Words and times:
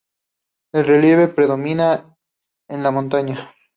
El 0.73 0.87
relieve 0.87 1.27
predominante 1.27 2.11
es 2.67 2.79
la 2.79 2.89
montaña. 2.89 3.53